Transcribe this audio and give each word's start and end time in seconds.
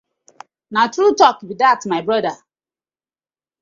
Na 0.73 0.81
true 0.93 1.13
talk 1.21 1.37
be 1.47 1.55
dat 1.63 1.81
my 1.85 2.01
brother. 2.07 2.35